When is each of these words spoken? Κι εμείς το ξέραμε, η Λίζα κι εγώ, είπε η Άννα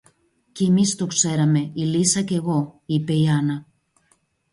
Κι 0.51 0.63
εμείς 0.65 0.95
το 0.95 1.05
ξέραμε, 1.05 1.59
η 1.59 1.81
Λίζα 1.81 2.21
κι 2.21 2.33
εγώ, 2.33 2.81
είπε 2.85 3.13
η 3.13 3.29
Άννα 3.29 3.65